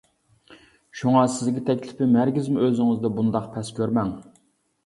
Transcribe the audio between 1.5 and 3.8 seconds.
تەكلىپىم ھەرگىزمۇ ئۆزىڭىزنى بۇنداق پەس